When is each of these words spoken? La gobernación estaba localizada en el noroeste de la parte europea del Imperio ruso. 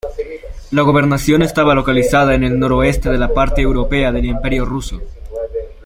La 0.71 0.81
gobernación 0.81 1.43
estaba 1.43 1.75
localizada 1.75 2.33
en 2.33 2.43
el 2.43 2.57
noroeste 2.57 3.11
de 3.11 3.19
la 3.19 3.31
parte 3.35 3.61
europea 3.61 4.11
del 4.11 4.25
Imperio 4.25 4.65
ruso. 4.65 4.99